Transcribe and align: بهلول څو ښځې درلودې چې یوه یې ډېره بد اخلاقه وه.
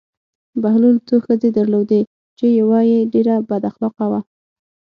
بهلول 0.61 0.95
څو 1.07 1.15
ښځې 1.25 1.49
درلودې 1.57 2.01
چې 2.37 2.45
یوه 2.59 2.79
یې 2.91 2.99
ډېره 3.13 3.35
بد 3.49 3.61
اخلاقه 3.69 4.05
وه. 4.11 4.21